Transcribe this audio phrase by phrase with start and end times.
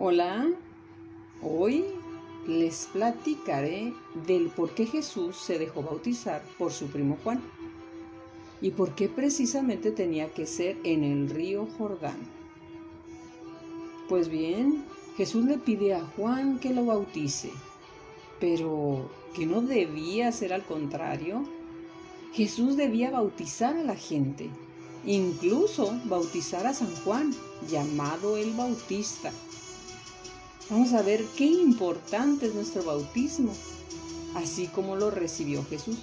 [0.00, 0.48] Hola,
[1.42, 1.84] hoy
[2.46, 3.92] les platicaré
[4.28, 7.42] del por qué Jesús se dejó bautizar por su primo Juan
[8.60, 12.16] y por qué precisamente tenía que ser en el río Jordán.
[14.08, 14.84] Pues bien,
[15.16, 17.50] Jesús le pide a Juan que lo bautice,
[18.38, 21.42] pero que no debía ser al contrario.
[22.34, 24.48] Jesús debía bautizar a la gente,
[25.04, 27.34] incluso bautizar a San Juan,
[27.68, 29.32] llamado el Bautista
[30.70, 33.52] Vamos a ver qué importante es nuestro bautismo,
[34.34, 35.96] así como lo recibió Jesús.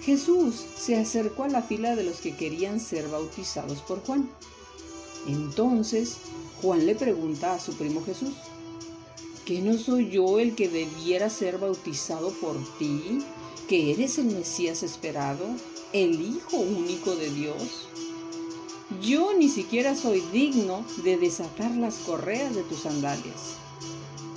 [0.00, 4.30] Jesús se acercó a la fila de los que querían ser bautizados por Juan.
[5.26, 6.18] Entonces
[6.62, 8.34] Juan le pregunta a su primo Jesús,
[9.44, 13.18] ¿que no soy yo el que debiera ser bautizado por ti?
[13.68, 15.44] ¿Que eres el Mesías esperado,
[15.92, 17.88] el Hijo único de Dios?
[18.90, 23.56] Yo ni siquiera soy digno de desatar las correas de tus sandalias.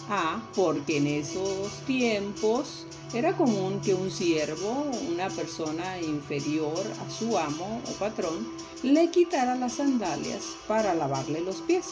[0.10, 7.38] Ah, porque en esos tiempos era común que un siervo, una persona inferior a su
[7.38, 8.46] amo o patrón,
[8.84, 11.86] le quitara las sandalias para lavarle los pies,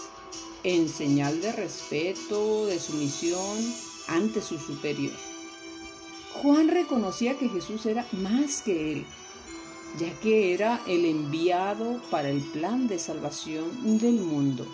[0.63, 3.57] en señal de respeto, de sumisión
[4.09, 5.15] ante su superior.
[6.41, 9.05] Juan reconocía que Jesús era más que él,
[9.97, 14.67] ya que era el enviado para el plan de salvación del mundo.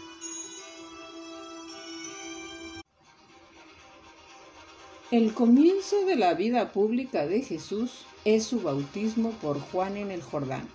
[5.12, 10.22] El comienzo de la vida pública de Jesús es su bautismo por Juan en el
[10.22, 10.68] Jordán.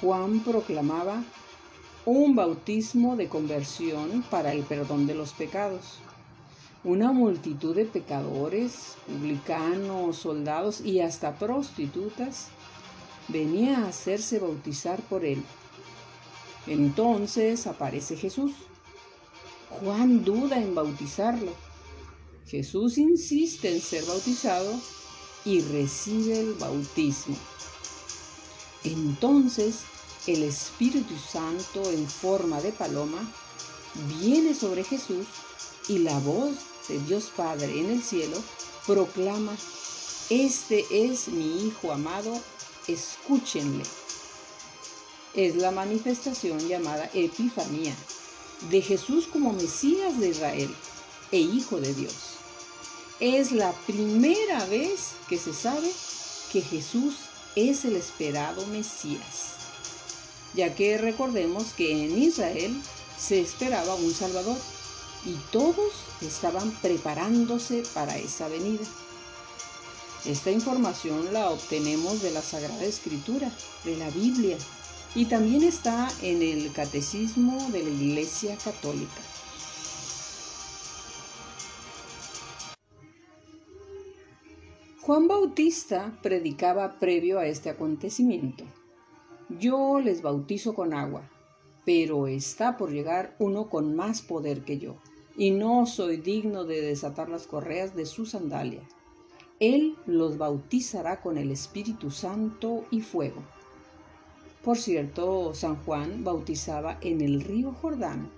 [0.00, 1.22] Juan proclamaba
[2.06, 5.98] un bautismo de conversión para el perdón de los pecados.
[6.82, 12.48] Una multitud de pecadores, publicanos, soldados y hasta prostitutas
[13.32, 15.42] venía a hacerse bautizar por él.
[16.66, 18.52] Entonces aparece Jesús.
[19.70, 21.52] Juan duda en bautizarlo.
[22.46, 24.72] Jesús insiste en ser bautizado
[25.44, 27.36] y recibe el bautismo.
[28.84, 29.80] Entonces
[30.26, 33.32] el Espíritu Santo en forma de paloma
[34.20, 35.26] viene sobre Jesús
[35.88, 36.56] y la voz
[36.88, 38.36] de Dios Padre en el cielo
[38.86, 39.56] proclama,
[40.28, 42.40] Este es mi Hijo amado
[42.92, 43.84] escúchenle.
[45.34, 47.94] Es la manifestación llamada Epifanía
[48.68, 50.74] de Jesús como Mesías de Israel
[51.30, 52.14] e Hijo de Dios.
[53.20, 55.90] Es la primera vez que se sabe
[56.52, 57.16] que Jesús
[57.54, 59.54] es el esperado Mesías,
[60.54, 62.80] ya que recordemos que en Israel
[63.18, 64.56] se esperaba un Salvador
[65.24, 68.84] y todos estaban preparándose para esa venida.
[70.26, 73.50] Esta información la obtenemos de la Sagrada Escritura,
[73.84, 74.58] de la Biblia,
[75.14, 79.20] y también está en el Catecismo de la Iglesia Católica.
[85.00, 88.64] Juan Bautista predicaba previo a este acontecimiento.
[89.48, 91.28] Yo les bautizo con agua,
[91.86, 94.96] pero está por llegar uno con más poder que yo,
[95.34, 98.86] y no soy digno de desatar las correas de su sandalia.
[99.60, 103.42] Él los bautizará con el Espíritu Santo y fuego.
[104.64, 108.30] Por cierto, San Juan bautizaba en el río Jordán,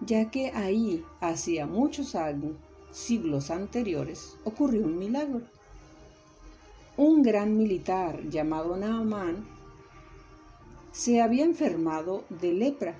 [0.00, 2.52] ya que ahí, hacía muchos años,
[2.90, 5.42] siglos anteriores, ocurrió un milagro.
[6.96, 9.46] Un gran militar llamado Naamán
[10.90, 12.96] se había enfermado de lepra,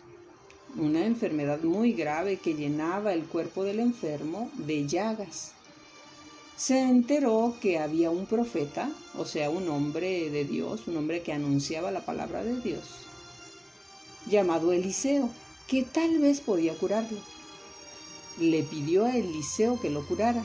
[0.77, 5.55] una enfermedad muy grave que llenaba el cuerpo del enfermo de llagas
[6.56, 11.32] se enteró que había un profeta, o sea, un hombre de Dios, un hombre que
[11.32, 12.84] anunciaba la palabra de Dios,
[14.26, 15.31] llamado Eliseo,
[15.66, 17.19] que tal vez podía curarlo.
[18.38, 20.44] Le pidió a Eliseo que lo curara.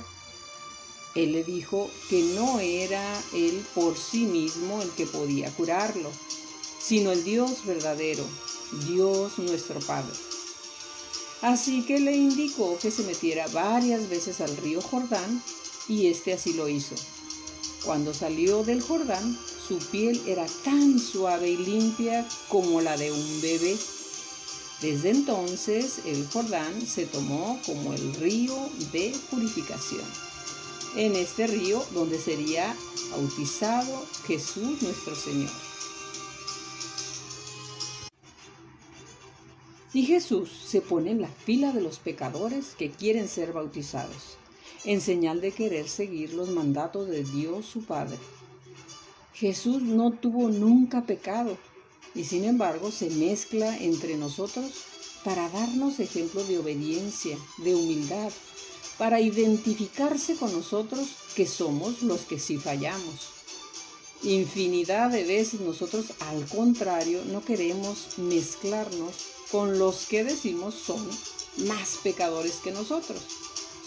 [1.16, 3.04] Él le dijo que no era
[3.34, 6.10] él por sí mismo el que podía curarlo,
[6.80, 8.24] sino el Dios verdadero,
[8.88, 10.14] Dios nuestro Padre.
[11.42, 15.42] Así que le indicó que se metiera varias veces al río Jordán
[15.90, 16.96] y este así lo hizo.
[17.84, 19.38] Cuando salió del Jordán,
[19.68, 23.78] su piel era tan suave y limpia como la de un bebé.
[24.82, 28.56] Desde entonces el Jordán se tomó como el río
[28.94, 30.06] de purificación.
[30.96, 32.76] En este río donde sería
[33.12, 35.52] bautizado Jesús nuestro Señor.
[39.94, 44.39] Y Jesús se pone en la fila de los pecadores que quieren ser bautizados
[44.86, 48.18] en señal de querer seguir los mandatos de Dios su Padre.
[49.34, 51.58] Jesús no tuvo nunca pecado
[52.16, 54.72] y sin embargo se mezcla entre nosotros
[55.24, 58.32] para darnos ejemplo de obediencia, de humildad,
[58.98, 63.30] para identificarse con nosotros que somos los que sí fallamos.
[64.24, 69.14] Infinidad de veces nosotros al contrario no queremos mezclarnos
[69.52, 71.08] con los que decimos son
[71.68, 73.22] más pecadores que nosotros,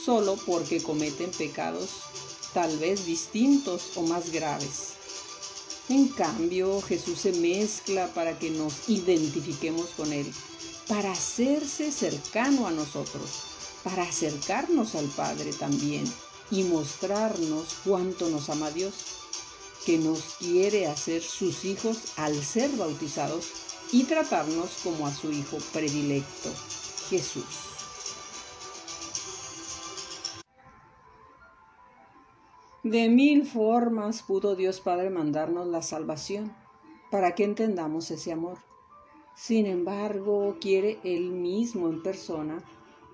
[0.04, 1.90] solo porque cometen pecados
[2.52, 4.94] tal vez distintos o más graves.
[5.88, 10.30] En cambio, Jesús se mezcla para que nos identifiquemos con Él,
[10.88, 13.30] para hacerse cercano a nosotros,
[13.82, 16.04] para acercarnos al Padre también
[16.50, 18.94] y mostrarnos cuánto nos ama Dios
[19.84, 23.46] que nos quiere hacer sus hijos al ser bautizados
[23.90, 26.50] y tratarnos como a su Hijo predilecto,
[27.10, 27.71] Jesús.
[32.84, 36.52] De mil formas pudo Dios Padre mandarnos la salvación
[37.12, 38.58] para que entendamos ese amor.
[39.36, 42.58] Sin embargo, quiere Él mismo en persona,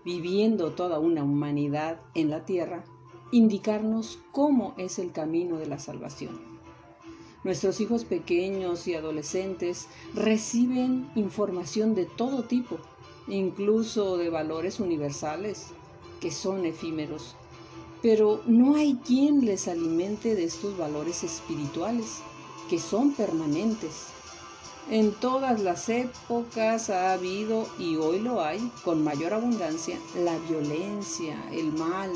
[0.06, 2.82] viviendo toda una humanidad en la tierra,
[3.30, 6.40] indicarnos cómo es el camino de la salvación.
[7.44, 12.78] Nuestros hijos pequeños y adolescentes reciben información de todo tipo,
[13.26, 15.74] incluso de valores universales,
[16.22, 17.36] que son efímeros.
[18.00, 22.18] Pero no hay quien les alimente de estos valores espirituales,
[22.70, 24.06] que son permanentes.
[24.90, 31.36] En todas las épocas ha habido, y hoy lo hay, con mayor abundancia, la violencia,
[31.52, 32.12] el mal.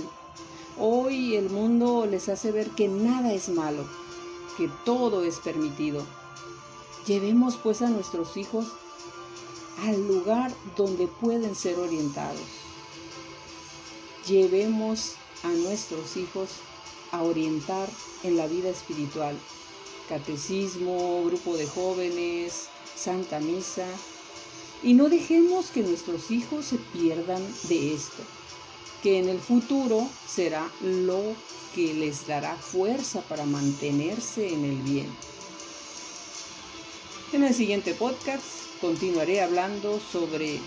[0.78, 3.84] Hoy el mundo les hace ver que nada es malo,
[4.56, 6.02] que todo es permitido.
[7.06, 8.68] Llevemos pues a nuestros hijos
[9.84, 12.40] al lugar donde pueden ser orientados.
[14.26, 16.50] Llevemos a nuestros hijos
[17.10, 17.88] a orientar
[18.22, 19.38] en la vida espiritual.
[20.08, 23.86] Catecismo, grupo de jóvenes, Santa Misa.
[24.82, 28.22] Y no dejemos que nuestros hijos se pierdan de esto
[29.02, 31.34] que en el futuro será lo
[31.74, 35.08] que les dará fuerza para mantenerse en el bien.
[37.32, 38.44] En el siguiente podcast
[38.80, 40.60] continuaré hablando sobre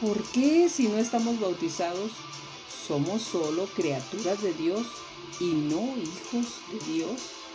[0.00, 2.10] por qué si no estamos bautizados
[2.86, 4.86] somos solo criaturas de Dios
[5.40, 7.45] y no hijos de Dios.